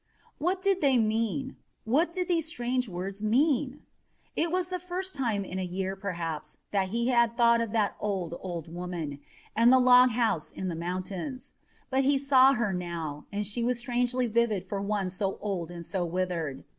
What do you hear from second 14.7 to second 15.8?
one so old